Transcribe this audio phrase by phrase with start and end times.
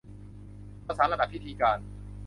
[0.85, 1.77] ภาษาระดับพิธีการ